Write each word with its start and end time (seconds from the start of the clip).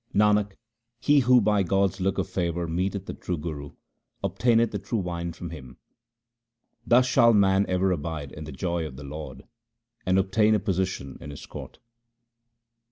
Nanak, 0.15 0.53
he 0.99 1.19
who 1.19 1.39
by 1.41 1.61
God's 1.61 2.01
look 2.01 2.17
of 2.17 2.27
favour 2.27 2.67
meeteth 2.67 3.05
the 3.05 3.13
true 3.13 3.37
Guru, 3.37 3.73
obtaineth 4.23 4.71
the 4.71 4.79
true 4.79 4.97
wine 4.97 5.31
from 5.31 5.51
him. 5.51 5.77
Thus 6.87 7.05
shall 7.05 7.33
man 7.35 7.67
ever 7.69 7.91
abide 7.91 8.31
in 8.31 8.45
the 8.45 8.51
joy 8.51 8.83
of 8.87 8.95
the 8.95 9.03
Lord, 9.03 9.43
and 10.03 10.17
obtain 10.17 10.55
a 10.55 10.59
position 10.59 11.19
in 11.21 11.29
His 11.29 11.45
court. 11.45 11.77